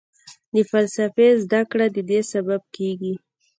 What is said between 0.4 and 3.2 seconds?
د فلسفې زده کړه ددې سبب کېږي.